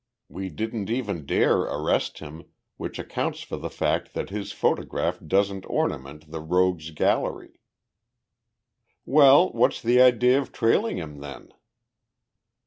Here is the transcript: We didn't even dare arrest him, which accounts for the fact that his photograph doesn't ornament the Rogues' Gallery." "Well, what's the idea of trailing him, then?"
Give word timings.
We 0.29 0.49
didn't 0.49 0.89
even 0.89 1.27
dare 1.27 1.59
arrest 1.59 2.17
him, 2.17 2.45
which 2.77 2.97
accounts 2.97 3.41
for 3.43 3.57
the 3.57 3.69
fact 3.69 4.15
that 4.15 4.31
his 4.31 4.51
photograph 4.51 5.19
doesn't 5.27 5.63
ornament 5.67 6.31
the 6.31 6.39
Rogues' 6.39 6.89
Gallery." 6.89 7.59
"Well, 9.05 9.51
what's 9.51 9.79
the 9.79 10.01
idea 10.01 10.39
of 10.41 10.51
trailing 10.51 10.97
him, 10.97 11.19
then?" 11.19 11.53